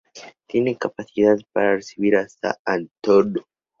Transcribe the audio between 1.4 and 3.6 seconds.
para recibir hasta Antonov.